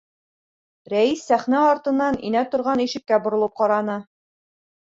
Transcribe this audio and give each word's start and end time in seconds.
Рәис 0.93 1.21
сәхнә 1.31 1.59
артынан 1.75 2.19
инә 2.31 2.43
торған 2.57 2.83
ишеккә 2.89 3.23
боролоп 3.29 3.57
ҡараны. 3.63 4.03